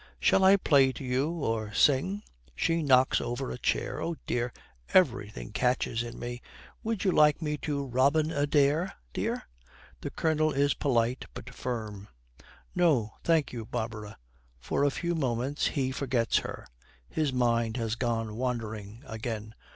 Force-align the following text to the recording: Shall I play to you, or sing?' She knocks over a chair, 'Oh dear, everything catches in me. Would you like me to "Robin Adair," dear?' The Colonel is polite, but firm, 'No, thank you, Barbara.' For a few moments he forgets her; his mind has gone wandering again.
Shall 0.19 0.43
I 0.43 0.55
play 0.57 0.91
to 0.93 1.03
you, 1.03 1.29
or 1.31 1.75
sing?' 1.75 2.23
She 2.55 2.81
knocks 2.81 3.21
over 3.21 3.51
a 3.51 3.59
chair, 3.59 4.01
'Oh 4.01 4.15
dear, 4.25 4.51
everything 4.95 5.51
catches 5.51 6.01
in 6.01 6.17
me. 6.17 6.41
Would 6.81 7.03
you 7.03 7.11
like 7.11 7.39
me 7.39 7.55
to 7.57 7.85
"Robin 7.85 8.31
Adair," 8.31 8.95
dear?' 9.13 9.43
The 9.99 10.09
Colonel 10.09 10.53
is 10.53 10.73
polite, 10.73 11.25
but 11.35 11.51
firm, 11.53 12.07
'No, 12.73 13.13
thank 13.23 13.53
you, 13.53 13.63
Barbara.' 13.63 14.17
For 14.59 14.83
a 14.83 14.89
few 14.89 15.13
moments 15.13 15.67
he 15.67 15.91
forgets 15.91 16.39
her; 16.39 16.65
his 17.07 17.31
mind 17.31 17.77
has 17.77 17.93
gone 17.93 18.35
wandering 18.37 19.03
again. 19.05 19.53